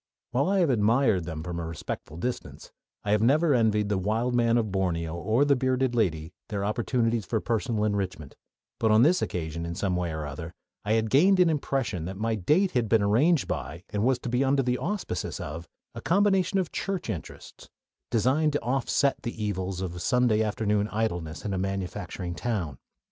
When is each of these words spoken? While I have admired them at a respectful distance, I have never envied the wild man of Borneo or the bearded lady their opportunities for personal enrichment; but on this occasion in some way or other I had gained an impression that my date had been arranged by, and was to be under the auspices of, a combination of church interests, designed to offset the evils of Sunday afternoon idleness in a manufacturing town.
While 0.31 0.49
I 0.49 0.61
have 0.61 0.71
admired 0.71 1.25
them 1.25 1.41
at 1.41 1.47
a 1.49 1.53
respectful 1.53 2.17
distance, 2.17 2.71
I 3.03 3.11
have 3.11 3.21
never 3.21 3.53
envied 3.53 3.87
the 3.87 3.99
wild 3.99 4.33
man 4.33 4.57
of 4.57 4.71
Borneo 4.71 5.13
or 5.13 5.45
the 5.45 5.55
bearded 5.55 5.93
lady 5.93 6.33
their 6.49 6.65
opportunities 6.65 7.23
for 7.23 7.39
personal 7.39 7.83
enrichment; 7.83 8.35
but 8.79 8.89
on 8.89 9.03
this 9.03 9.21
occasion 9.21 9.63
in 9.63 9.75
some 9.75 9.95
way 9.95 10.11
or 10.11 10.25
other 10.25 10.55
I 10.83 10.93
had 10.93 11.11
gained 11.11 11.39
an 11.39 11.51
impression 11.51 12.05
that 12.05 12.17
my 12.17 12.33
date 12.33 12.71
had 12.71 12.89
been 12.89 13.03
arranged 13.03 13.47
by, 13.47 13.83
and 13.91 14.03
was 14.03 14.17
to 14.21 14.29
be 14.29 14.43
under 14.43 14.63
the 14.63 14.79
auspices 14.79 15.39
of, 15.39 15.67
a 15.93 16.01
combination 16.01 16.57
of 16.57 16.71
church 16.71 17.07
interests, 17.07 17.69
designed 18.09 18.53
to 18.53 18.61
offset 18.63 19.21
the 19.21 19.43
evils 19.43 19.81
of 19.81 20.01
Sunday 20.01 20.41
afternoon 20.41 20.87
idleness 20.87 21.45
in 21.45 21.53
a 21.53 21.59
manufacturing 21.59 22.33
town. 22.33 22.79